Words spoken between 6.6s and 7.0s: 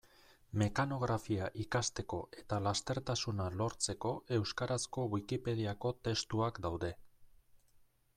daude.